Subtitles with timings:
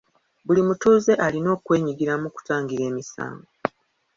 [0.45, 3.47] Buli mutuuze alina okwenyigira mu kutangira emisango.